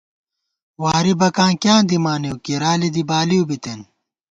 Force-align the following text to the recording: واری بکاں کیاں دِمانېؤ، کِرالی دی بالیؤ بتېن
واری 0.81 1.13
بکاں 1.19 1.51
کیاں 1.61 1.81
دِمانېؤ، 1.89 2.35
کِرالی 2.45 2.89
دی 2.95 3.03
بالیؤ 3.09 3.43
بتېن 3.49 3.79